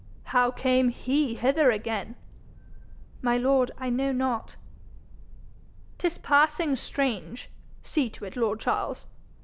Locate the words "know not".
3.91-4.55